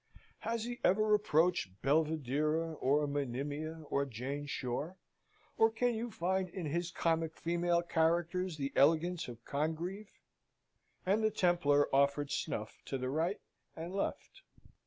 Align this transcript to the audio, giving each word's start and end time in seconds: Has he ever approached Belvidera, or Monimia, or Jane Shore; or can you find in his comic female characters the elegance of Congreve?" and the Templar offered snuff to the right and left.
Has 0.39 0.63
he 0.63 0.79
ever 0.83 1.13
approached 1.13 1.79
Belvidera, 1.83 2.73
or 2.79 3.05
Monimia, 3.05 3.83
or 3.87 4.03
Jane 4.07 4.47
Shore; 4.47 4.97
or 5.59 5.69
can 5.69 5.93
you 5.93 6.09
find 6.09 6.49
in 6.49 6.65
his 6.65 6.89
comic 6.89 7.37
female 7.37 7.83
characters 7.83 8.57
the 8.57 8.73
elegance 8.75 9.27
of 9.27 9.45
Congreve?" 9.45 10.19
and 11.05 11.23
the 11.23 11.29
Templar 11.29 11.87
offered 11.95 12.31
snuff 12.31 12.81
to 12.85 12.97
the 12.97 13.11
right 13.11 13.41
and 13.75 13.93
left. 13.93 14.41